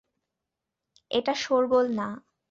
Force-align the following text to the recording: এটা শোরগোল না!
এটা 1.11 1.33
শোরগোল 1.43 1.85
না! 1.99 2.07